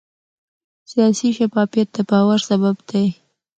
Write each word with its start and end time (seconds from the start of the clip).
سیاسي 0.91 1.29
شفافیت 1.37 1.89
د 1.95 1.97
باور 2.09 2.39
سبب 2.49 2.75
دی 2.89 3.07